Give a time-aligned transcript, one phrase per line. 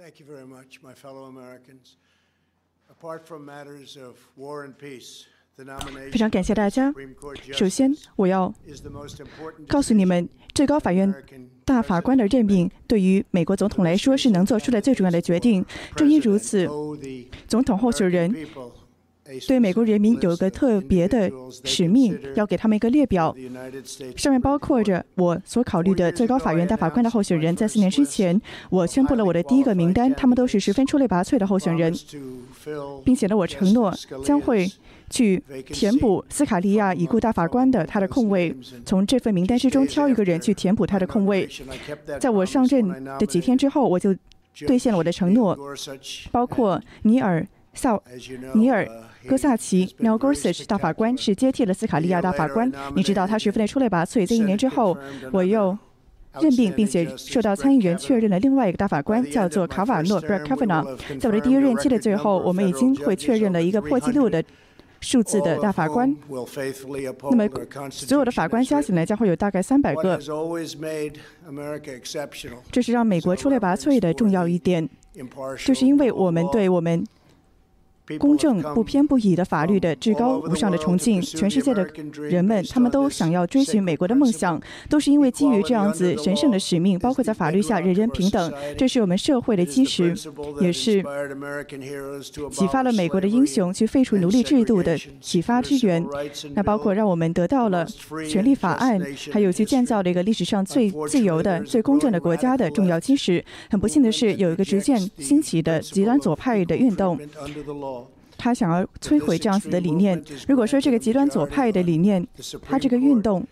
[0.00, 1.96] Thank you very much, my fellow Americans.
[2.88, 5.24] Apart from matters of war and peace,
[5.56, 5.64] the
[6.12, 6.94] 非常感谢大家。
[7.52, 8.54] 首先我要
[9.66, 11.12] 告诉你们，最高法院
[11.64, 15.66] 大法官的任命对于美国总统来说是能做出的最重要的决定。
[15.96, 16.68] 正因如此
[17.48, 18.32] 总统候选人
[19.46, 21.30] 对美国人民有一个特别的
[21.64, 23.34] 使命，要给他们一个列表
[24.16, 27.54] 上面包括着我所考虑的最高法院大法官的候选人。
[27.54, 31.92] 在四年之前，我宣布了我的第一个名单，他们都是十分出类拔萃的候选人，
[33.04, 34.70] 并且呢，我承诺将会
[35.10, 38.54] 去填补斯卡利亚已故大法官的他的空位，
[38.84, 41.48] 从这份名单之中挑一个人去填补他的空位。
[42.20, 44.14] 在我上任的几天之后，我就
[44.66, 45.56] 兑现了我的承诺，
[46.30, 47.98] 包括尼尔萨
[48.54, 48.88] 尼尔
[49.26, 52.70] 戈萨奇 has been（Neil very Gorsuch） 大法官是接替了斯卡利亚大法官。
[52.94, 54.26] 你知道他十分的出类拔萃。
[54.26, 54.96] 在一年之后，
[55.32, 55.76] 我又
[56.40, 61.18] 任命并且受到参议员确认了另外一个大法官，叫做卡瓦诺 （Brett Kavanaugh）。
[61.18, 64.42] 在我的第一任期的最后，我们已经会确认了一个破纪录的
[65.00, 66.14] 数字的大法官。
[67.30, 67.48] 那么，
[67.90, 70.18] 所有的法官加起来将会有大概三百个。
[72.70, 74.88] 这是让美国出类拔萃的重要一点，
[75.64, 77.04] 就是因为我们对我们
[78.18, 81.20] 公正、不偏不倚的法律的至高无上的崇敬。
[81.20, 81.86] 全世界的
[82.28, 90.14] 人们，他们都想要追寻美国的梦想，都是因为基于这样子神圣的使命，包括在法律下人人平等，这是我们社会的基石，
[90.60, 91.04] 也是
[92.50, 96.04] 启发了美国的英雄去废除奴隶制度的启发之源。
[96.54, 97.84] 那包括让我们得到了
[98.28, 99.00] 权利法案，
[99.32, 103.44] 还有去建造了一个历史上最自由的、最公正的国家的重要基石。
[103.70, 107.18] 很不幸的是，有一个逐渐兴起的极端左派的运动，
[108.38, 110.22] 他想要摧毁这样子的理念。
[110.46, 112.26] 如果说这个极端左派的理念，
[112.62, 113.46] 他这个运动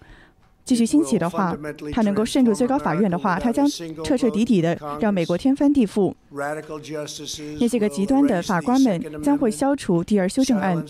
[0.67, 1.57] 继续兴起的话，
[1.93, 3.67] 他能够渗入最高法院的话，他将
[4.05, 6.13] 彻彻底底的让美国天翻地覆。
[7.61, 10.85] 那些个极端的法官们将会消除第二修正案，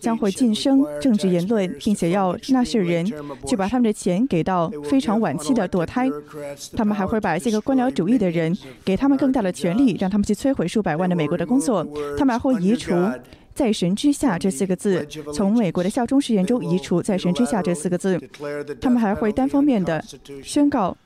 [0.00, 3.04] 将会晋升政治言论，并且要纳税人
[3.46, 6.08] 去把他们的钱给到非常晚期的堕胎。
[6.74, 11.86] 他们还会把这个官僚主义的人给他们更大的权利，让他们去摧毁数百万的美国的工作。
[12.16, 12.94] 他们还会移除。
[13.54, 18.20] 在神之下这四个字从美国的效忠誓言中移除“在神之下”这四个字，
[18.80, 20.02] 他们还会单方面的
[20.42, 20.96] 宣告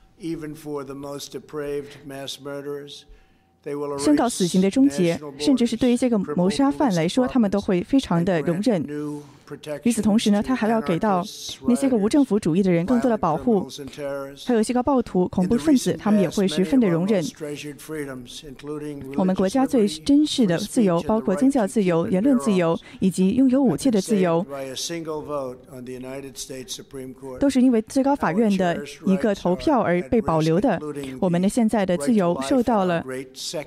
[3.99, 8.87] 宣告死刑的终结，甚至是对于这个谋杀犯来说，他们都会非常的容忍。
[9.83, 11.25] 与此同时呢，他还要给到
[11.69, 13.69] 那些个无政府主义的人更多的保护，
[14.45, 17.25] 还有一些个暴徒、恐怖分子，他们也会十分的容忍。
[19.17, 24.45] 我们国家最珍视的自由，包括宗教自由、言论自由以及拥有武器的自由，
[27.39, 30.81] 都是因为最高法院的一个投票而被保留的。
[31.21, 33.05] 我们的现在的自由受到了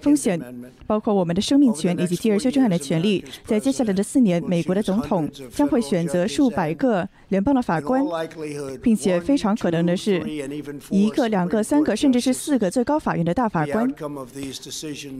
[0.01, 0.39] 风险，
[0.85, 3.23] 包括我们的生命权以及第二修正案的权利。
[3.45, 8.03] 在接下来的四年，美国的总统将会选择数百个联邦的法官，
[8.81, 10.21] 并且非常可能的是，
[10.89, 13.87] 一个、两个、三个，甚至是四个最高法院的大法官。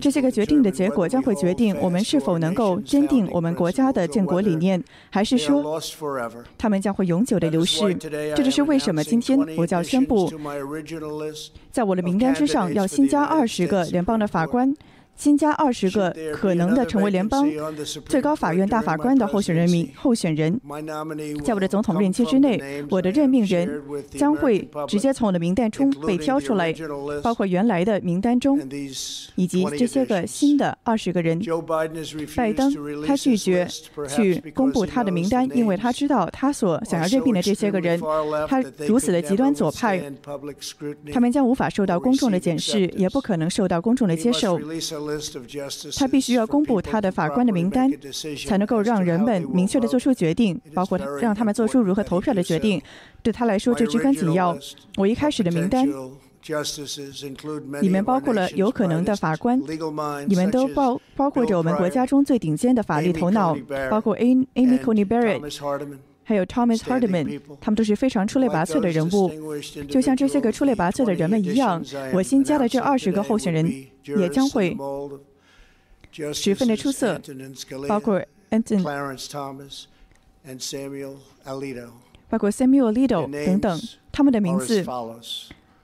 [0.01, 5.79] 这些个决定的结果将会决定我们是否能够坚定我们国家的建国理念，还是说
[6.57, 7.93] 他们将会永久的流失。
[8.35, 10.31] 这就是为什么今天我就要宣布，
[11.71, 14.73] 在我的名单之上要新加二十个联邦的法官。
[15.19, 17.45] 新加二十个可能的成为联邦
[18.05, 20.57] 最高法院大法官的候选人名候选人，
[21.43, 26.73] 在我的总统任期之内，我的任命人将会直接从我的名单中被挑出来，
[27.21, 28.57] 包括原来的名单中
[29.35, 31.37] 以及这些个新的二十个人。
[32.37, 32.73] 拜登
[33.05, 33.67] 他拒绝
[34.07, 37.99] 去公布他的名单，因为他知道他所想要任命的这些个人，
[38.47, 40.01] 他如此的极端左派，
[41.11, 44.57] 他们将无法受到公众的检视，也不可能受到公众的接受。
[45.97, 47.89] 他必须要公布他的法官的名单，
[48.45, 52.81] 才能够让人们明确的做出决定，包括让他们做出如何投票的决定。
[53.21, 54.57] 对他来说，这至关紧要。
[54.97, 55.87] 我一开始的名单
[57.81, 59.61] 里面包括了有可能的法官，
[60.27, 63.55] 你们都包包括着我们国家中最顶尖的法律头脑，
[63.89, 66.08] 包括 Amy Coney Barrett。
[66.29, 69.31] 还有 Thomas Hardiman，他们都是非常出类拔萃的人物，
[69.89, 71.83] 就像这些个出类拔萃的人们一样。
[72.13, 73.65] 我新加的这二十个候选人
[74.05, 74.77] 也将会
[76.31, 77.19] 十分的出色，
[77.87, 78.21] 包括
[78.51, 78.83] Anton、
[82.29, 83.81] 包括 Samuel Alito 等等，
[84.11, 84.85] 他们的名字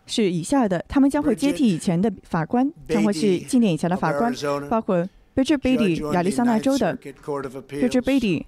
[0.06, 4.32] 是以下的，他们将会接替以前的法官，将会去纪念以前的法官，
[4.70, 8.46] 包括 Bridger Beatty，亚利桑那州的 Bridger Beatty。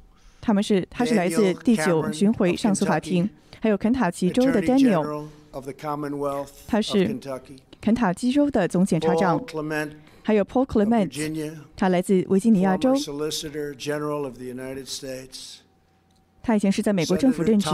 [0.48, 3.30] 他们是，他是来自第九巡回上诉法庭，
[3.60, 5.26] 还有肯塔基州的 Daniel，
[6.66, 7.20] 他是
[7.82, 9.44] 肯塔基州的总检察长，
[10.24, 12.96] 还有 Paul Clement，他来自维吉尼亚州。
[16.42, 17.70] 他以前是在美国政府任职。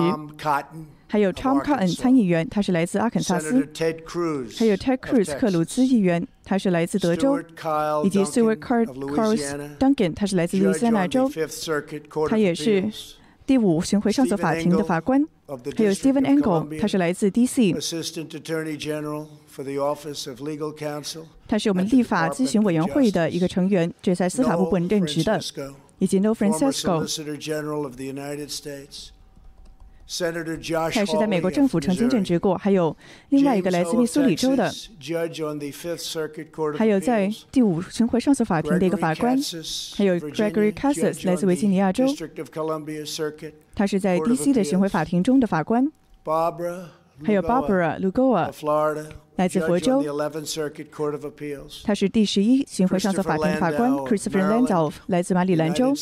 [1.13, 3.51] 还有 Tom Cotton 参议员，他是来自阿肯萨斯。
[4.57, 7.39] 还有 Ted Cruz 克鲁兹议员，他是来自德州。
[8.03, 8.87] 以及 Stewart Carl
[9.77, 11.29] Duncan，他是来自路易斯安那州。
[12.27, 12.91] 他也是
[13.45, 15.23] 第五巡回上诉法庭的法官。
[15.77, 17.73] 还有 Stephen Engel，他是来自 D.C。
[21.47, 25.39] 他是我们立法咨询委员会的一个成员，这在司法部门任职的。
[25.99, 27.05] 以及 No Francisco，
[30.05, 32.57] 他也是在美国政府曾经任职过。
[32.57, 32.95] 还有
[33.29, 34.71] 另外一个来自密苏里州的，
[36.77, 39.37] 还有在第五巡回上诉法庭的一个法官，
[39.95, 42.05] 还有 Gregory Cassis 来自维吉尼亚州，
[43.73, 44.53] 他是在 D.C.
[44.53, 45.91] 的巡回法庭中的法官。
[47.23, 48.51] 还有 Barbara Lugoa，
[49.35, 50.03] 来自佛州，
[51.83, 53.91] 他是第十一巡回上诉法庭法官。
[53.91, 55.93] Christopher Landolf 来自马里兰州，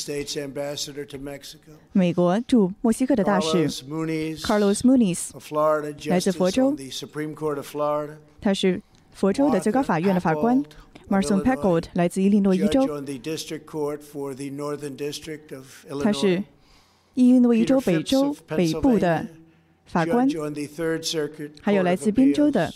[1.94, 3.68] 美国驻墨西哥的大使。
[3.68, 5.30] Carlos Muniz
[6.10, 6.76] 来自佛州，
[8.42, 8.82] 他是
[9.14, 10.64] 佛州的最高法院的法官。
[11.10, 12.88] Marson Peckold 来自伊利诺伊州，
[16.04, 16.44] 他是
[17.14, 19.26] 伊利诺伊州北州北部的。
[19.86, 20.26] 法官，
[21.62, 22.74] 还有来自宾州的，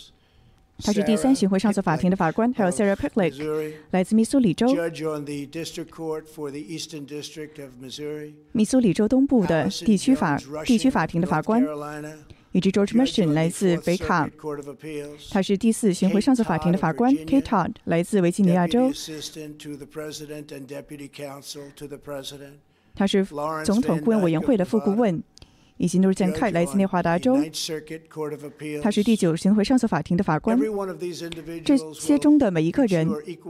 [0.82, 4.66] 他是第三巡回上诉法庭的法官，还有 Sarah Picklick，来自密苏里州，
[8.52, 11.64] 密苏里州东部的地区法地区法庭的法官，
[12.52, 14.28] 以及 George Mason 来自北卡，
[15.30, 18.92] 他是第四巡回上诉法庭的法官，Kate Todd 来自维吉尼亚州，
[22.94, 23.24] 他是
[23.64, 25.22] 总统顾问委员会的副顾问。
[25.76, 27.38] 以及 Nurjan Kai 来自内华达州，
[28.82, 30.58] 他是第九巡回上诉法庭的法官。
[31.64, 33.08] 这些中的每一个人，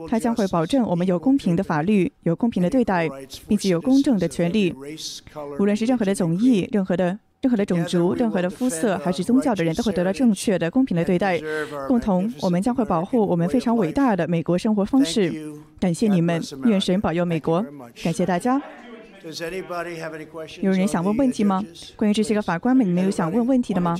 [0.08, 3.08] 他将会保证我们有公平的法律、有公平的对待，
[3.46, 4.74] 并且有公正的权利。
[5.58, 11.40] 无论是任何的总裔、任何的任何的种族、任何的肤色还是宗教的人，都会得到正确的、公平的对待。
[11.86, 15.32] 共同，我们将会保护我们非常伟大的美国生活方式。
[15.78, 17.64] 感谢你们，愿神保佑美国。
[18.02, 18.60] 感谢大家。
[20.60, 21.64] 有人想问问题吗？
[21.96, 23.96] 关于这些个法官们，你们有想问问题的吗？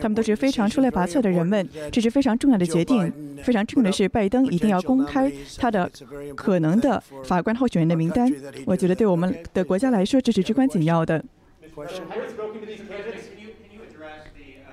[0.00, 3.12] 他们都是非常出类拔萃的人们，这是非常重要的决定。
[3.44, 5.88] 非常重要的是，拜登一定要公开他的
[6.34, 8.28] 可能的法官候选人的名单。
[8.66, 11.24] 我觉得对我们的国家来说，这是至关紧要的。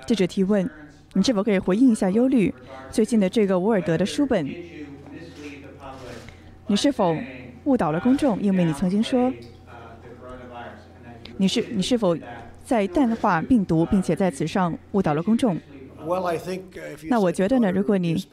[0.04, 0.68] 记者提问：
[1.14, 2.52] 你是否可以回应一下忧虑？
[2.90, 4.44] 最近的这个沃尔德的书本。
[6.68, 7.16] 你是否
[7.64, 8.40] 误导了公众？
[8.40, 9.32] 因为你曾经说，
[11.36, 12.16] 你是你是否
[12.64, 15.56] 在淡化病毒，并且在此上误导了公众？
[17.08, 18.24] 那我觉得呢，如果你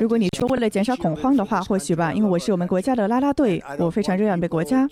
[0.00, 4.88] 如果你说为了减少恐慌的话，或许吧，因为我是我们国家的啦啦队，我非常热爱我们的国家，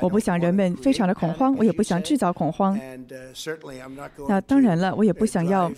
[0.00, 2.78] 我不想人们非常的恐慌，我也不想制造恐慌。
[4.28, 5.70] 那当然了，我也不想要。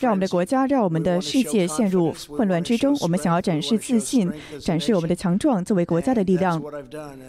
[0.00, 2.96] 让我们的国家，让我们的世界陷入混乱之中。
[3.00, 4.28] 我们想要展示自信，
[4.60, 6.60] 展示我们的强壮，作为国家的力量。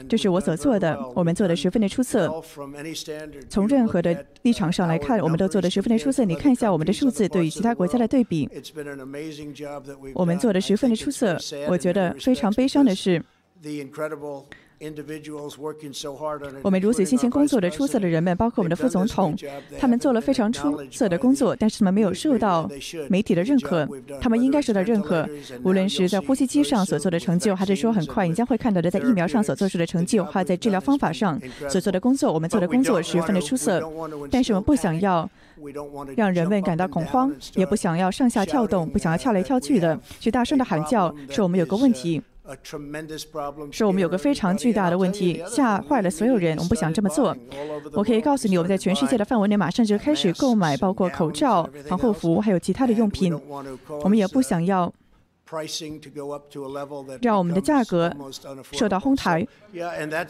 [0.09, 2.41] 这是我所做的，我们做的十分的出色。
[3.47, 6.25] 从任何的立场上来看，我们都做的十分的出色。
[6.25, 8.49] 你看一下我们的数字，对于其他国家的对比，
[10.15, 11.37] 我们做的十分的出色。
[11.67, 13.23] 我觉得非常悲伤的是。
[16.63, 19.35] 我们如此辛勤工作的出色的人们，包括我们的副总统，
[19.79, 22.69] 他们做了非常出色的工作，但是他们没有受到
[23.09, 23.87] 媒体的认可。
[24.21, 25.27] 他们应该受到认可，
[25.63, 32.31] 无论是在呼吸机上所做的成就，还是说很快你将会看到的在疫苗上所做出的成就，或在治疗方法上所做的工作。
[32.31, 33.81] 我们做的工作十分的出色，
[34.29, 35.27] 但是我们不想要
[36.15, 42.21] 让人们感到恐慌，也不想要上下跳动，不想要跳来跳去的，去大声的喊叫，说我们有个问题。
[43.71, 46.55] 说我们有个非常巨大的问题，吓坏了所有人。
[46.57, 47.35] 我们不想这么做。
[47.93, 53.37] 我可以告诉你，我们在全世界的范围内马上就开始购买，包括口罩、防护服，还有其他的用品。
[54.03, 54.93] 我们也不想要。
[57.21, 58.13] 让我们的价格
[58.71, 59.47] 受到哄抬，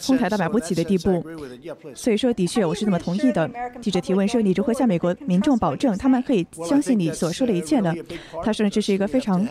[0.01, 1.23] 哄抬到买不起的地步。
[1.95, 3.49] 所以说，的确，我是这么同意的。
[3.81, 7.93] 记者提问说：“你如何向美国民众保证，他们可以相信你所说的一切呢？”
[8.43, 9.47] 他说：“这是一个非常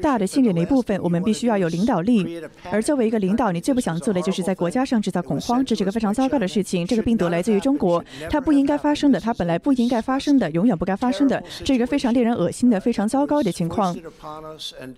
[0.00, 2.40] 大的信任的一部分，我们必须要有领导力。
[2.70, 6.86] 而作为一个领导，你最不想做的就是在国家上制造恐慌，这是一个非常糟糕的事情。
[6.86, 14.96] 这个病毒来自于中国，它不应该发生的，它本来不应该发生的，永远不该发生的，这是一个非常令人恶心的、非常糟糕的情况。” upon us, and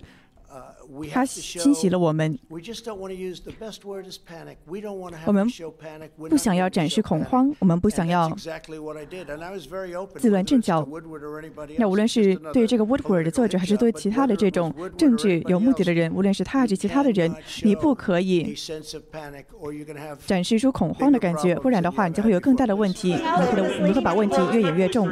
[1.11, 2.37] 他侵袭了我们。
[5.25, 5.47] 我们
[6.29, 8.29] 不想要展示恐慌，我们不想要
[10.17, 10.87] 自乱阵脚。
[11.77, 18.55] 那无论是对这个 Woodward 的作者，还是对其他的这种政治有目的的人，无论是他还是其他的人，你不可以
[20.25, 25.09] 展示出恐慌的感觉，不然的话，你就会有更大的问题，你会你会把问题越演越重。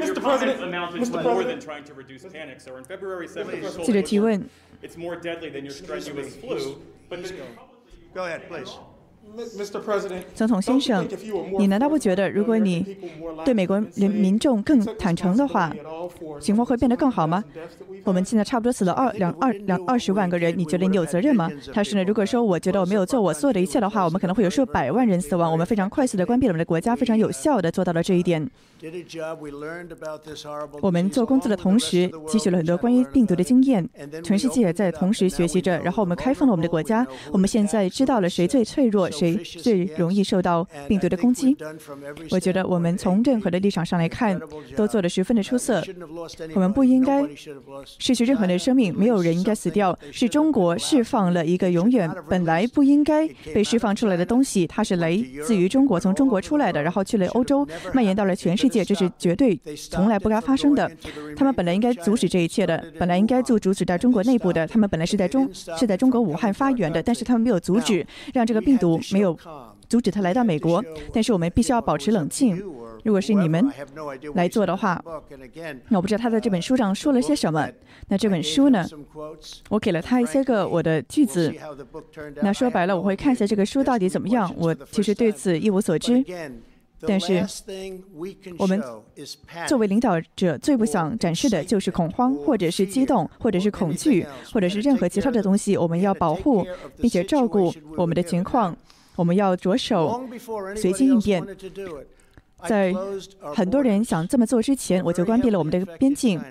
[3.84, 4.44] 记者提问。
[5.68, 7.20] your strenuous flu, but
[8.14, 8.70] Go ahead, please.
[10.34, 11.08] 总统先生，
[11.60, 12.98] 你难道不觉得，如果你
[13.46, 15.72] 对美国人民众更坦诚的话，
[16.40, 17.44] 情况会变得更好吗？
[18.04, 21.52] 我们现在差不多死了二两二两二十万个人，你觉得你有责任吗？
[21.74, 25.52] 他说呢，如果说我觉得我没有做我做的一切的话，我们可能会有数百万人死亡。
[25.52, 28.50] 我们非常快速的关闭了我们的国家，非常有效的做到了这一点。
[30.82, 33.88] 我们做工作的同时，汲取了很多关于病毒的经验。
[34.24, 37.06] 全世界也在同时学习着，然后我们开放了我们的国家。
[37.32, 41.56] 我们现在知道了谁最脆弱，谁最容易受到病毒的攻击。
[42.30, 44.40] 我觉得我们从任何的立场上来看，
[44.76, 45.84] 都做得十分的出色。
[46.54, 47.28] 我们不应该
[48.00, 49.98] 失去任何的生命，没有人应该死掉。
[50.12, 58.84] 是中国释放了一个永远本来不应该被释放出来的东西，它是来自于中国，从中国出来的，然后去了欧洲，蔓延到了全世界。
[58.84, 59.60] 这是绝对
[59.90, 60.90] 从来不该发生的。
[61.36, 64.66] 他们本来应该阻止这一切的，本来应该就阻止在中国内部的。
[64.68, 69.38] 他们本来是在中是在中国武汉发源的，但是他们没有阻止，让这个病毒没有
[69.90, 70.84] 阻止他来到美国。
[71.14, 72.62] 但是我们必须要保持冷静。
[73.04, 73.72] 如果是你们
[74.34, 75.02] 来做的话，
[75.90, 77.70] 那我不知道他在这本书上说了些什么。
[78.10, 78.86] 那这本书呢，
[79.70, 81.54] 我给了他一些个我的句子。
[82.42, 84.54] 那说白了，我会看一下这个书到底怎么样。
[84.58, 86.24] 我其实对此一无所知。
[87.02, 87.46] 但是，
[88.58, 88.82] 我们
[89.68, 95.78] 作为领导者最不想展示的就是恐慌，或者是激动，或者是恐惧，或者是任何其他的东西。
[95.78, 96.66] 我们要保护
[96.98, 98.76] 并且照顾我们的情况，
[99.18, 100.26] 我们要着手
[100.78, 101.46] 随机应变。
[102.68, 102.92] 在
[103.54, 106.42] 很多人想这么做之前，我就关闭了我们的边境。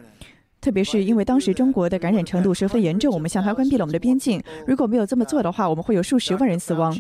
[0.67, 4.43] 特别是因为当时中国的感染程度十分严重，我们向他关闭了我们的边境。
[4.67, 6.93] 如果没有这么做的话，我们会有数十万人死亡。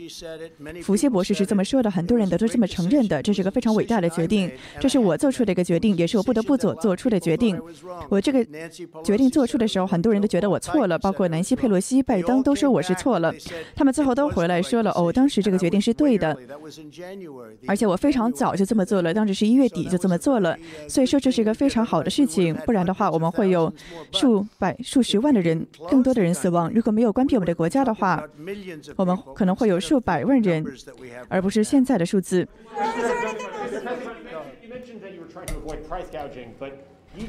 [0.84, 3.20] 福歇博士是这么说的，很多人都是这么承认的。
[3.20, 7.60] 这是个非常伟大的决定，这是我做出的一个决定，也是我不得不做做出的决定。
[8.08, 8.46] 我这个
[9.02, 13.34] 决定做出的时候，很多人都觉得我错了，包括南希·佩洛西、拜登都说我是错了。
[13.74, 16.38] 他们最后都回来说了：“哦，当时这个决定是对的，
[17.66, 20.56] 而且我非常早就这么做了，当时是一月底就这么做了。
[20.88, 23.72] 所以说这是一个非常好的事情，不然的话我们会有。”有
[24.12, 26.70] 数百、数十万的人，更多的人死亡。
[26.74, 28.22] 如果没有关闭我们的国家的话，
[28.96, 30.64] 我们可能会有数百万人，
[31.28, 32.46] 而不是现在的数字。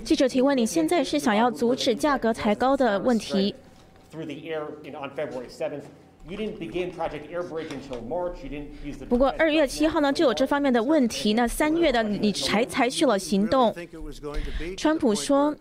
[0.03, 3.55] 记者提问：你现在是想要阻止价格抬高的问题？
[9.07, 13.73] 不过二月七号呢就有这方面的问题，那三月的你才采取了行动。
[14.75, 15.55] 川普说：“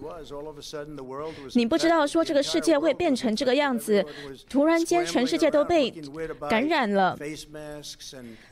[1.55, 4.05] 你不知道说这个世界会变成这个样子，
[4.49, 5.89] 突然间全世界都被
[6.51, 7.17] 感染了，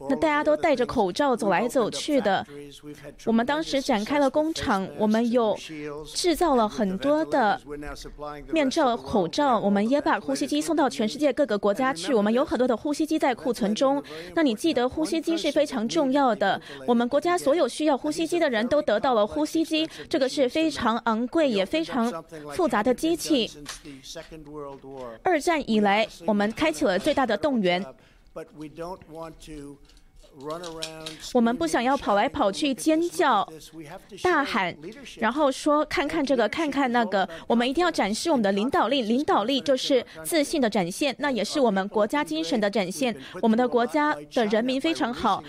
[0.08, 2.46] 那大家都戴着口罩走来走去的。
[3.24, 5.58] 我们当时展开了工厂，我们有
[6.14, 7.60] 制造了很多的
[8.52, 14.02] 面罩、口罩，我们也把呼吸机送到全世界各个国家去。”是我们有很多的呼吸机在库存中。
[14.34, 16.60] 那你记得呼吸机是非常重要的。
[16.86, 19.88] 我们国家所有需要呼吸机的人都得到了呼吸机。
[20.08, 22.22] 这个是非常昂贵也非常
[22.54, 23.50] 复杂的机器。
[25.22, 27.84] 二战以来，我们开启了最大的动员。
[31.32, 33.46] 我们不想要跑来跑去尖叫、
[34.22, 34.76] 大喊，
[35.18, 37.28] 然后说看看这个看看那个。
[37.46, 43.14] 我们一定要展示我们的领导力，领导力就是自信的展现，那也是我们国家精神的展现。
[43.40, 45.42] 我们的国家的人民非常好，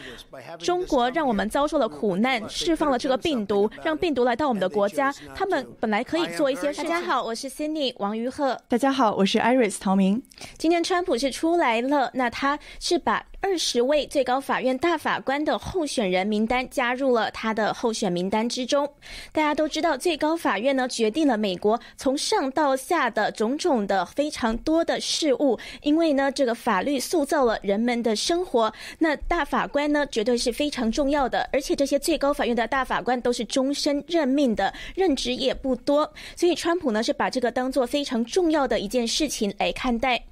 [0.60, 5.14] 中国让我们遭受了苦难，释放了这个病毒，让病毒来到我们的国家。
[5.34, 6.84] 他们本来可以做一些事。
[6.84, 8.58] 大家好，我是 Cindy 王于鹤。
[8.68, 10.22] 大家好，我是 Iris 陶明。
[10.58, 13.26] 今天川普是出来了，那他是把。
[13.42, 18.92] 二十位最高法院大法官的候选人名单加入了他的候选名单之中。
[19.32, 28.74] 大家都知道，最高法院呢决定了美国从上到下的种种的非常多的事物，因为呢这个法律塑造了人们的生活。
[29.00, 36.12] 那大法官呢绝对是非常重要的，而且这些最高法院的大法官都是终身任命的，任职也不多。
[36.36, 40.24] 所以川普呢是把这个当做非常重要的一件事情来看待。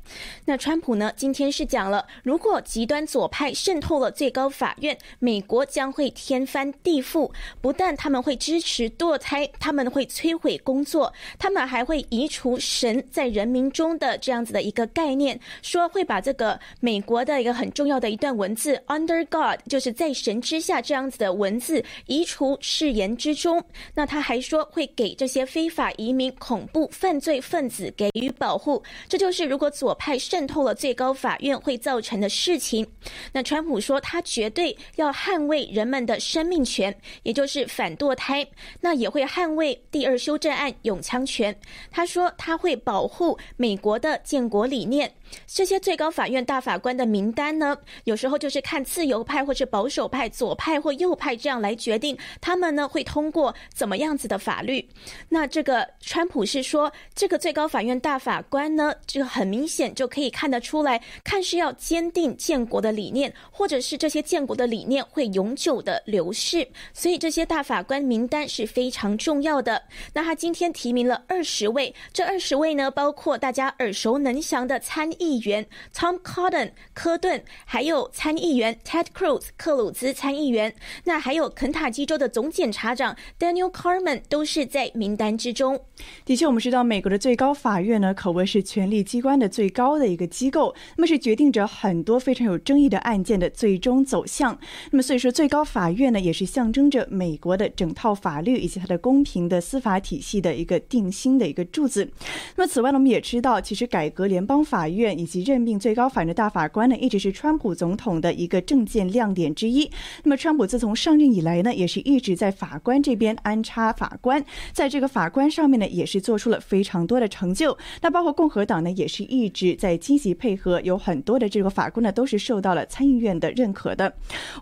[0.45, 3.03] 那川普呢今天是讲了，如果极端。
[3.13, 7.31] 左派渗透了最高法院，美国将会天翻地覆。
[7.61, 23.63] 不但他们会支持堕胎，他们会摧毁工作，他们还会移除神在人民中的这样子的一个概念，说会把这个美国的一个很重要的一段文字 “under God”，就是在神之下这样子的文字移除誓言之中。
[23.93, 28.81] 那他还说会给这些非法移民、恐怖犯罪分子给予保护。
[29.07, 32.85] 这就是如果左派渗透了最高法院会造成的事情。
[33.31, 38.45] 那川普说他绝对要捍卫人们的生命权，也就是反堕胎，
[38.81, 41.57] 那也会捍卫第二修正案永枪权。
[41.89, 45.13] 他说他会保护美国的建国理念。
[45.47, 54.87] 这些最高法院大法官的名单呢，有时候就是看自由派或是保守派、左派或右派这样来决定，他们呢会通过怎么样子的法律。
[55.29, 66.67] 那这个川普是说，这个最高法院大法官呢，这个很明显就可以看得出来，看是要坚定建国的理念，或者是这些建国的理念会永久的流逝。
[66.93, 69.83] 所以这些大法官名单是非常重要的。
[70.13, 75.33] 那他今天提名了二十位，这二十位呢，包括大家耳熟能详的参议。
[75.43, 80.73] 员 Tom Cotton 科顿，还有参议员 Ted Cruz 克鲁兹参议员，
[81.05, 85.79] 那还有肯塔基州的总检察长 Daniel Carmen 都是在名单之中。
[86.23, 94.57] 的确，我们知道美国的最高法院呢，可谓是权力机关的最高的一个机构，那么是决定着很多非常有争议的案件的最终走向。
[94.91, 102.09] 那么所以说，最高法院呢，也是象征着美国的整套法律以及它的公平的司法体系的一个定心的一个柱子。
[102.55, 105.13] 那么此外呢，我们也知道，其实改革联邦法院。
[105.23, 109.89] 以及任命最高法院的大法官呢，一直是川普总统的一个政见亮点之一。
[110.23, 117.77] 那么，川普自从上任以来呢，也是一直在法官这边安插法官，在这个法官上面呢，也是做出了非常多的成就。
[118.01, 124.11] 那包括共和党呢，也是一直在积极配合，有很多的这个法官呢，都是受到了参议院的认可的。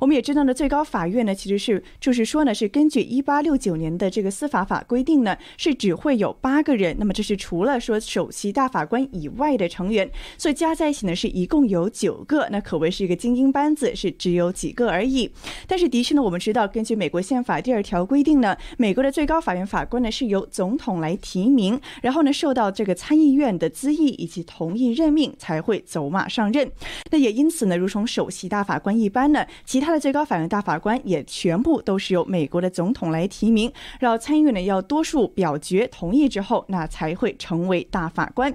[0.01, 6.98] 我们也知道呢，最高法院呢，其实是就是说呢，是根据一八六九年的这个司法法规定呢，是只会有八个人。
[7.00, 10.10] 那么这是除了说首席大法官以外的成员。
[10.38, 15.31] 所以加在一起呢，是一共有九个，那可谓是一个精英班子，是只有几个而已。
[15.67, 26.72] 但是的确呢，我们知道，根据美国宪法第二条规定呢，美国的最高法院法官呢是由总统来提名，然后呢受到这个参议院的资议以及同意任命才会走马上任。
[27.12, 38.51] 那也因此呢，如同首席大法官一般呢，其他的最高法院大法官也全部都是由美国的总统来提名，然后参议院呢要多数表决同意之后，那才会成为大法官。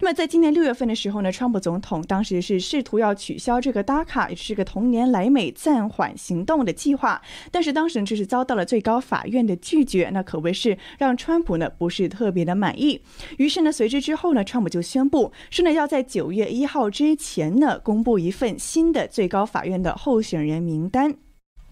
[0.00, 1.22] 那么在今年六月份的时候。
[1.22, 13.00] 呢，川普总统当时是试图要取消这个 DACA，也是个同年来美暂缓行动的计划，但是当时呢，就是遭到了最高法院的拒绝，那可谓是让川普呢不是特别的满意。
[13.38, 21.14] 于是呢，随之之后呢，川普就宣布说呢，要在九月一号之前呢，公布一份新的最高法院的候选人名单。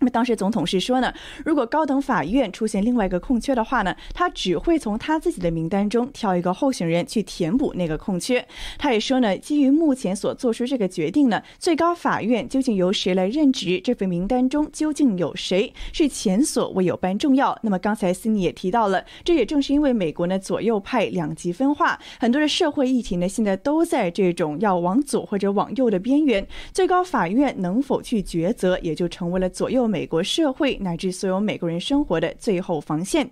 [0.01, 1.13] 那么当时总统是说呢，
[1.45, 8.43] 如果高等法院出现另外一个空缺的话呢，他只会从他自己的名单中挑一个候选人去填补那个空缺。
[8.79, 17.59] 他也说呢，基于目前所做出这个决定呢，最高法院究竟由谁来任职，这份名单中究竟有谁，是前所未有般重要。
[17.63, 29.90] 那么刚才斯尼也提到了，这也正是因为美国呢左右派两极分化，很多的社会议题呢现在都在这种要往左或者往右的边缘，最高法院能否去抉择，也就成为了左右。
[29.91, 33.29] 美国社会乃至所有美国人生活的最后防线。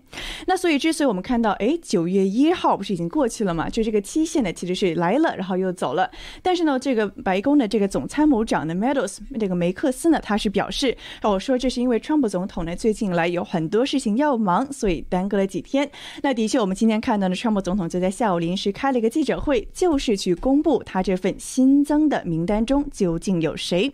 [0.47, 3.71] 那所以，之所以我们看到，哎，九月一号不是已经过去了吗？
[3.71, 6.11] 就这个期限呢，其实是来了，然后又走了。
[6.43, 15.89] 但是呢，这个白宫的这个总参谋长呢，Meadows 这个梅克斯呢，他是表示，我说这是因为川普总统呢最近来有很多事情要忙，所以耽搁了几天。
[16.23, 23.93] 那的确，我们今天看到呢，川普总统就在下午临时开了一个记者会，就是去公布他这份新增的名单中究竟有谁。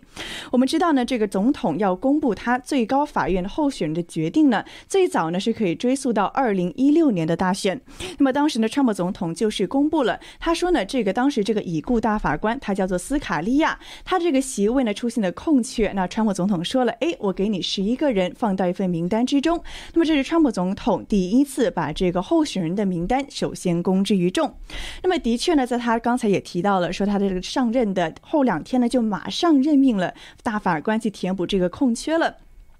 [0.51, 2.54] 我们知道呢，这个总统要公布他。
[2.59, 7.79] 最高法院候选人的决定呢，最早呢是可以追溯到二零一六年的大选。
[8.17, 15.91] 那么当时呢，川普总统就是公布了，他说呢，这个当时这个已故大法官他叫做斯卡利亚，他这个席位呢出现了空缺。
[15.93, 19.61] 那川普总统说了，哎，我给你十一个人放到一份名单之中。
[19.93, 24.53] 那么这是川普总统第一次把这个候选人的名单首先公之于众。
[25.03, 30.13] 那么的确呢，在他刚才也提到了，说他的这个上任的后两天呢，就马上任命了
[30.43, 32.35] 大法官去填补这个空缺了。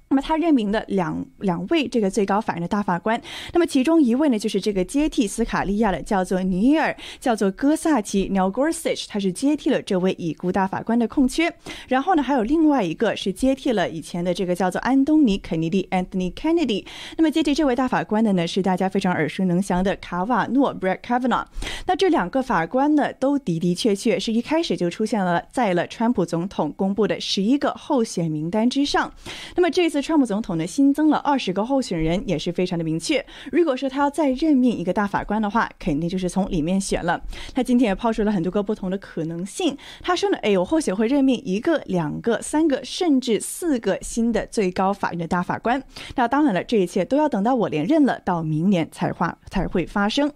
[0.08, 3.20] 那么他任命了两两位这个最高法院的大法官，
[3.54, 11.52] 那么其中一位呢就是这个接替斯卡利亚的，叫做尼尔，叫做戈萨奇 （Neil Gorsuch），他是接替了这位已故大法官的空缺。
[11.88, 16.86] 然后呢，还有另外一个是接替了以前的这个叫做安东尼·肯尼迪 （Anthony Kennedy）。
[17.18, 21.46] 那么接替这位大法官的呢是大家非常耳熟能详的卡瓦诺 （Brett Kavanaugh）。
[21.88, 29.12] 那这两个法官呢都的的确确是一开始就出现了在了川普总统公布的十一个候选名单之上。
[29.56, 29.95] 那么这次。
[30.02, 33.26] 川普总统呢新增了二十个候选人，也是非常的明确。
[33.52, 37.22] 如果说他要再任命一个大法官的话，肯定就是从里面选了。
[37.54, 39.78] 他今天也抛出了很多个不同的可能性。
[40.02, 45.82] 他说呢，哎，我或许会任命一个、两个、三个，甚至四个新的最高法院的大法官。
[46.16, 50.32] 那当然了，这一切都要等到我连任了，到明年才发才会发生。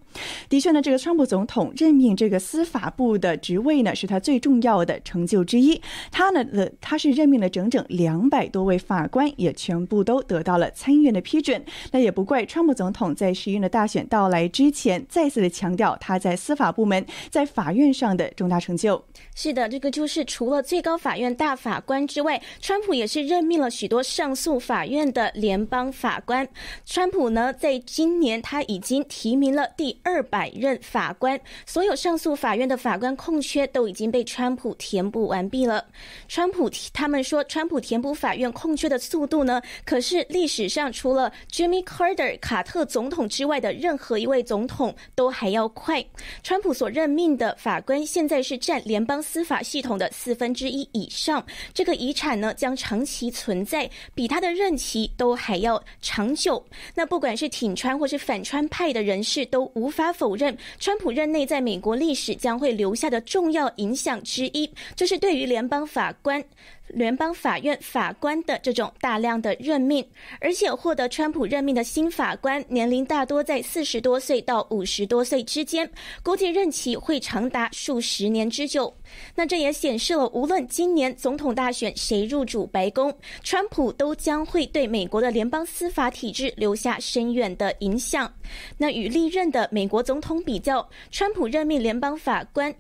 [0.50, 5.82] 的确呢，这个川普总统任命这个司法部的职位呢，是他最重要的成就之一。
[6.12, 11.64] 他呢，呃，他是任命了整整两百多位法官，也全部都得到了参议院的批准。
[11.92, 19.04] 那也不怪川普总统在十一月的大选到来之前，再次的强调他在司法部门、在法院上的重大成就。
[19.36, 26.48] 是的，这个就是除了最高法院大法官之外，川普也是任命了许多上诉法院的联邦法官。
[26.86, 35.86] 川普呢，在今年他已经提名了第二百任法官，所有上诉法院的法官空缺都已经被川普填补完毕了。
[36.28, 46.04] 川普他们说，川普填补法院空缺的速度呢，可是历史上除了 Jimmy Carter 卡特总统之外的任何一位总统都还要快。
[46.44, 49.20] 川普所任命的法官现在是占联邦。
[49.22, 56.66] 司法系统的四分之一以上，这个遗产呢将长期存在，比他的任期都还要长久。
[56.96, 66.44] 那不管是挺川或是反川派的人士都无法否认，川普任内在美国历史将会留下的重要影响之一，就是对于联邦法官。
[66.90, 70.06] 联邦法院法官的这种大量的任命，
[70.42, 75.90] 而且获得川普任命的新法官年龄大多在四十多岁到五十多岁之间，
[76.24, 78.96] 估计任期会长达数十年之久。
[79.36, 88.32] 那这也显示了，无论今年总统大选谁入主白宫，川普都将会对美国的联邦司法体制留下深远的影响。
[88.78, 92.74] 那与历任的美国总统比较，川普任命联邦法官。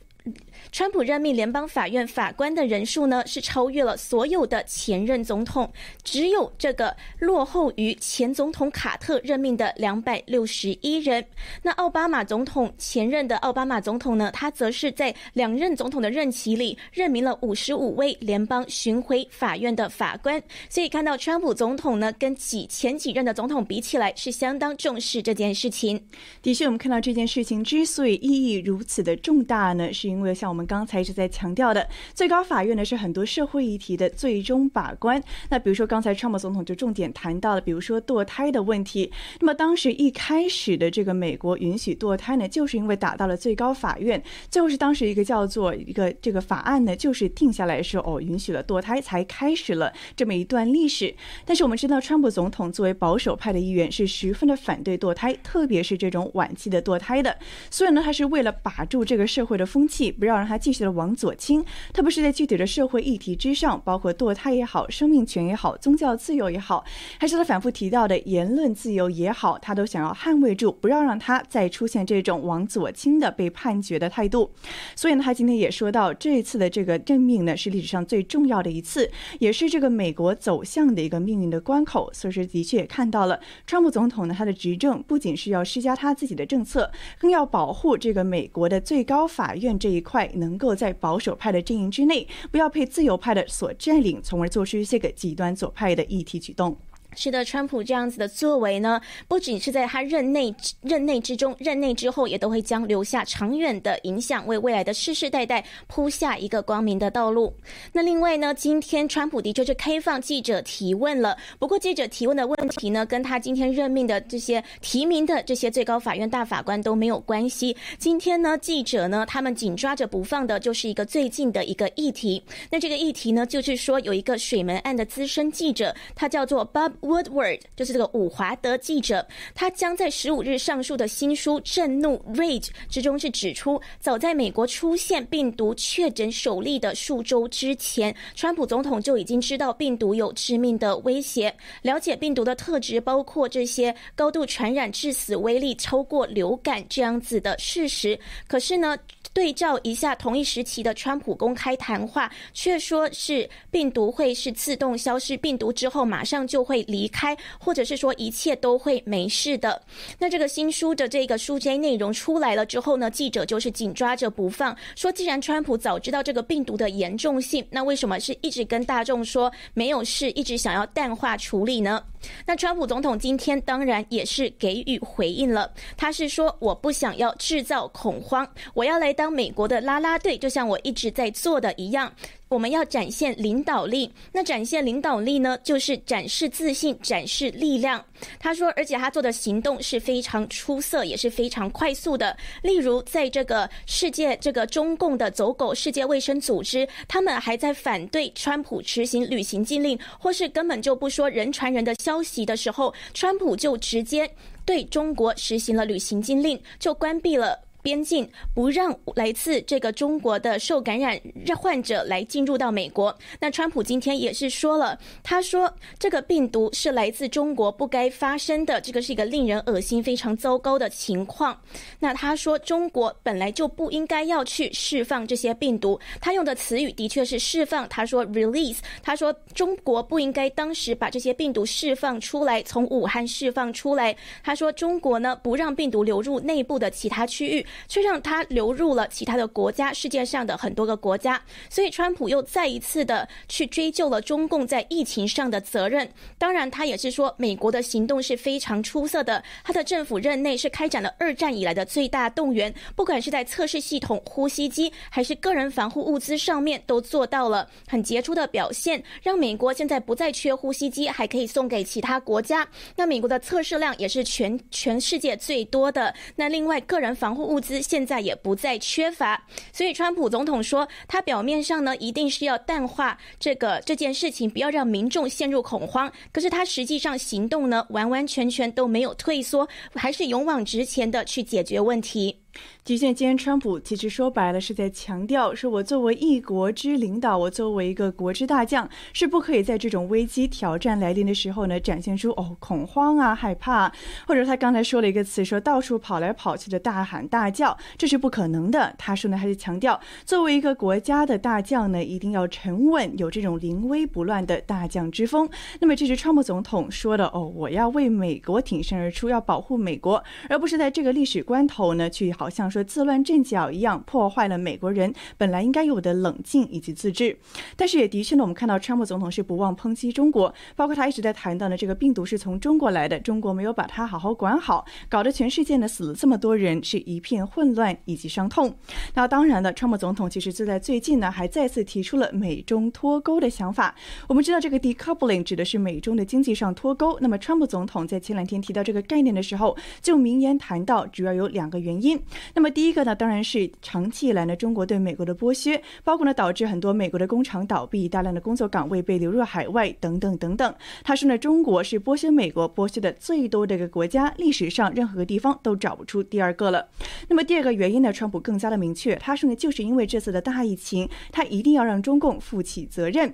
[0.72, 5.72] 川普任命联邦法院法官的人数呢，是超越了所有的前任总统，
[6.04, 11.26] 只有这个落后于前总统卡特任命的两百六十一人。
[11.64, 20.42] 那奥巴马总统前任的奥巴马总统呢，他则是在两任总统的任期里任命了五十五位联邦巡回法院的法官。
[20.70, 26.00] 所以看到川普总统呢，跟几前几任的总统比起来，是相当重视这件事情。
[26.42, 30.50] 的确，我们看到这件事情之所以意义如此的重大呢，是因因为像。
[30.50, 35.22] 我们刚才一直在强调的，最高法院呢是很多社会议题的最终把关。
[35.50, 39.12] 那比如说刚才川普总统就重点谈到了，比如说堕胎的问题。
[39.42, 51.14] 那么当时一开始的这个美国允许堕胎呢，就是因为打到了最高法院，最后是当时一个叫做一个这个法案呢，就是定下来说哦，允许了堕胎，才开始了这么一段历史。
[51.46, 57.38] 但是我们知道，川普总统作为保守派的议员，是十分的反对堕胎，特别是这种晚期的堕胎的。
[57.70, 66.84] 所以呢，他是为了把住这个社会的风气，不要让他继续的往左倾，特别是在具体的社会议题之上，包括堕胎也好、生命权也好、宗教自由也好，
[67.20, 74.52] 还是他反复提到的言论自由也好，他都想要捍卫住，不要让他再出现这种往左倾的被判决的态度。
[74.96, 82.10] 所以呢，他今天也说到，这一次的这个任命呢，是历史上最重要的一次，也是这个美国走向的一个命运的关口。
[82.14, 90.70] 所以说，的确也看到了，川普总统呢，他的执政不仅是要施加他自己的政策，更要保护这个美国的最高法院这这一块能够。
[90.80, 96.78] 在保守派的阵营之内，不要被自由派的所占领，从而做出一些个极端左派的议题举动。
[97.16, 107.54] 是的，川普这样子的作为呢，不仅是在他任内任内之中，任内之后也都会将留下长远的影响，为未来的世世代代铺下一个光明的道路。
[107.92, 117.76] 那另外呢，今天川普的确是开放记者提问了，不过记者提问的问题呢，跟他今天任命的这些提名的这些最高法院大法官都没有关系。
[117.98, 122.42] 今天呢，记者呢，他们紧抓着不放的就是一个最近的一个议题。
[122.70, 126.92] 那这个议题呢，就是说有一个水门案的资深记者，他叫做 Bob。
[127.02, 148.20] Woodward 就是这个伍华德记者，他将在十五日上述的新书《震怒 Rage》之中是指出，早在美国出现病毒确诊首例的数周之前，川普总统就已经知道病毒有致命的威胁，了解病毒的特质，包括这些高度传染、致死威力超过流感这样子的事实。
[148.48, 148.98] 可是呢？
[149.40, 159.82] 对照一下同一时期的川普公开谈话，却说是病毒会是自动消失，病毒之后马上就会离开，或者是说一切都会没事的。
[160.18, 172.04] 那这个新书的这个书摘内容出来了之后呢，记者就是紧抓着不放，说既然川普早知道这个病毒的严重性，那为什么是一直跟大众说没有事，一直想要淡化处理呢？
[172.48, 179.10] 那川普总统今天当然也是给予回应了，他是说我不想要制造恐慌，我要来。
[179.20, 182.14] 当美国的拉拉队，就像我一直在做的一样。
[182.50, 188.04] 我们要展现领导力，那展现领导力呢，就是展示自信，展示力量。
[188.40, 192.36] 他说，而且他做的行动是非常出色，也是非常快速的。
[192.64, 204.28] 例如，在这个世界，这个中共的走狗世界卫生组织，他们还在反对川普执行旅行禁令，或是根本就不说人传人的消息的时候，川普就直接
[204.66, 207.69] 对中国实行了旅行禁令，就关闭了。
[207.90, 211.20] 边境不让来自这个中国的受感染
[211.58, 213.18] 患者来进入到美国。
[213.40, 221.60] 那川普今天也是说了，他说这个病毒是来自中国，不该发生的，这个是一个令人恶心、非常糟糕的情况。
[221.98, 227.90] 那他说中国本来就不应该要去释放这些病毒，他用的词语的确是释放。
[227.90, 234.16] 他说 release，他说中国不应该当时把这些病毒释放出来，从武汉释放出来。
[234.44, 237.66] 他说中国呢不让病毒流入内部的其他区域。
[237.88, 241.40] 却让它流入了其他的国家，世界上的很多个国家。
[241.70, 246.10] 所以，川普又再一次的去追究了中共在疫情上的责任。
[246.38, 249.44] 当然，他也是说，美国的行动是非常出色的。
[249.64, 262.68] 他的政府任内是开展了二战以来的最大动员，不管是在测试系统、呼吸机，还是个人防护物资上面，都做到了很杰出的表现，让美国现在不再缺呼吸机，还可以送给其他国家。
[262.96, 266.12] 那美国的测试量也是全全世界最多的。
[266.36, 267.59] 那另外，个人防护物。
[267.60, 276.10] 物资现在也不再缺乏，所以川普总统说，他表面上呢一定是要淡化这个这件事情，不要让民众陷入恐慌。
[276.32, 282.38] 可是他实际上行动呢，完完全全都没有退缩，还是勇往直前的去解决问题。
[282.84, 293.92] 局限今天川普其实说白了是在强调，说我作为一国之领导，我作为一个国之大将，是不可以在这种危机挑战来临的时候呢，展现出哦恐慌啊、害怕，
[294.26, 298.96] 或者他刚才说了一个词，说到处跑来跑去的大喊大叫，这是不可能的。
[298.98, 305.48] 他说呢，还是强调作为一个国家的大将呢，一定要沉稳，有这种临危不乱的大将之风。
[305.80, 312.82] 那么这是川普总统说的哦，我要为美国挺身而出，要保护美国，而不是在这个历史关头呢，去 好像说。
[312.86, 317.38] 自乱阵脚一样，破坏了美国人本来应该有的冷静以及自制。
[317.76, 328.74] 但是也的确呢，我们看到川普总统是不忘抨击中国，包括他一直在谈到的这个病毒是从中国来的，中国没有把它好好管好，搞得全世界呢死了这么多人，是一片混乱以及伤痛。
[329.14, 333.94] 那当然了，川普总统其实就在最近呢，还再次提出了美中脱钩的想法。
[334.28, 337.18] 我们知道这个 decoupling 指的是美中的经济上脱钩。
[337.20, 342.20] 那么川普总统在前两天提到这个概念的时候，就明言谈到主要有两个原因。
[342.54, 350.76] 那么第一个呢，当然是长期以来呢，中国对美国的剥削，包括呢导致很多美国的工厂倒闭，大量的工作岗位被流入海外等等等等。
[351.04, 356.88] 他说呢，中国是剥削美国剥削的最多的一个国家，历史上任何个地方都找不出第二个了。
[357.28, 363.34] 那么第二个原因呢，川普更加的明确，他说呢，就是因为这次的大疫情，他一定要让中共负起责任。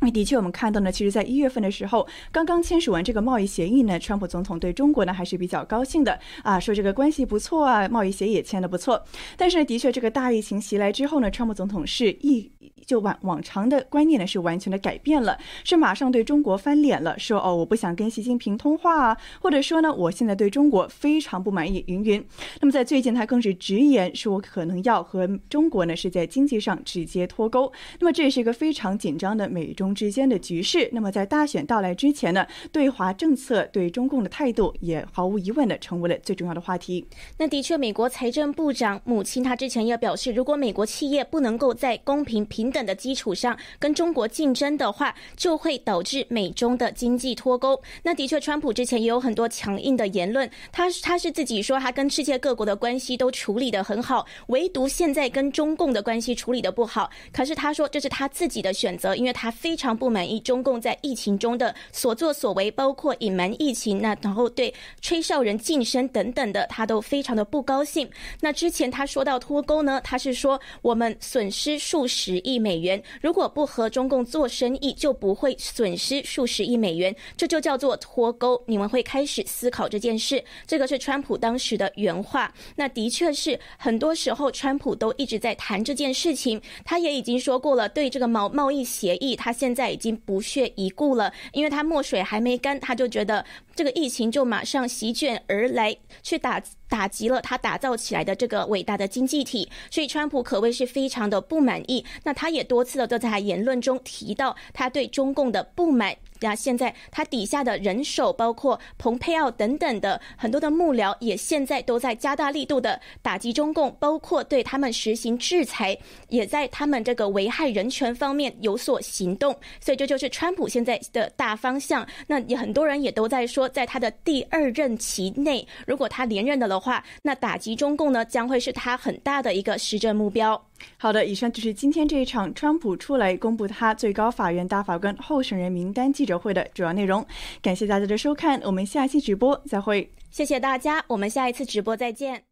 [0.00, 9.02] 那的确，我们看到呢，其实，在一月份的时候，刚刚签署完这个贸易协议呢，川普总统对中国呢还是比较高兴的啊，说这个关系不错啊，贸易协议也签的不错。
[9.36, 12.50] 但是呢，的确，这个大疫情袭来之后呢，川普总统是一。
[12.86, 22.26] 就往往常的观念呢是完全的改变了，是马上对中国翻脸了，说哦我不想跟习近平通话啊，或者说呢我现在对中国非常不满意，云云。
[22.60, 27.72] 那么在最近他更是直言说，可能要和中国呢是在经济上直接脱钩。
[28.00, 30.88] 那么这是一个非常紧张的美中之间的局势。
[30.92, 37.06] 那么在大选到来之前呢，对华政策对中共的态度也毫无疑问的成为了最重要的话题。
[37.38, 47.80] 那的确，美国财政部长母亲她之前也表示，如果美国企业不能够在公平平平等的基础上跟中国竞争的话，就会导致美中的经济脱钩。
[48.02, 57.08] 那的确，川普之前也有很多强硬的言论，他他是自己说他跟世界各国的关系都处理的很好，唯独现在跟中共的关系处理的不好。
[57.32, 68.06] 可是他说这是他自己的选择，因为他非常不满意中共在疫情中的所作所为，包括隐瞒疫情，那然后对吹哨人晋升等等的，他都非常的不高兴。
[68.40, 78.62] 那之前他说到脱钩呢，他是说我们损失数十亿美元，如果不和中共做生意，就不会损失数十亿美元，这就叫做脱钩。
[78.66, 82.52] 你们会开始思考这件事，这个是川普当时的原话。
[82.76, 86.60] 那的确是很多时候，川普都一直在谈这件事情。
[86.84, 99.68] 他也已经说过了，对这个贸贸易协议，他现在已经不屑一顾了，因为他墨水还没干，他就觉得这个疫情就马上席卷而来，去打打击了他打造起来的这个伟大的经济体。
[99.90, 102.04] 所以，川普可谓是非常的不满意。
[102.30, 106.16] 那他也多次的都在他言论中提到他对中共的不满。
[106.42, 119.52] 那现在他底下的人手，包括蓬佩奥等等的很多的幕僚，也现在都在加大力度的打击中共，包括对他们实行制裁，也在他们这个危害人权方面有所行动。
[119.80, 122.06] 所以这就是川普现在的大方向。
[122.28, 130.64] 那也很多人也都在说，在他的第二任期内，如果他连任了的话，那打击中共呢，将会是他很大的一个施政目标。
[130.98, 137.24] 好的，以上就是今天这一场川普出来公布他最高法院大法官候选人名单记者会的主要内容。
[137.62, 140.10] 感谢大家的收看，我们下期直播再会。
[140.30, 142.44] 谢谢大家，我们下一次直播再见。